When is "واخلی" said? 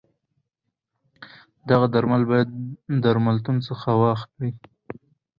4.01-4.51